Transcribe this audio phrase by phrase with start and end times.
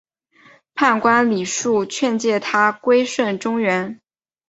[0.73, 4.01] 判官李恕劝谏他归顺中原。